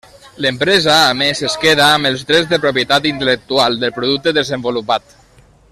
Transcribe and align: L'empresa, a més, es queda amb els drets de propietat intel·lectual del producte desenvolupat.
L'empresa, 0.43 0.95
a 1.09 1.11
més, 1.19 1.41
es 1.49 1.57
queda 1.65 1.83
amb 1.97 2.09
els 2.11 2.23
drets 2.31 2.49
de 2.55 2.59
propietat 2.65 3.05
intel·lectual 3.13 3.81
del 3.85 3.95
producte 3.99 4.35
desenvolupat. 4.39 5.19